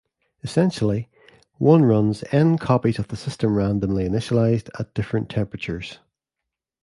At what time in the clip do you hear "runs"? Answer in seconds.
1.85-2.23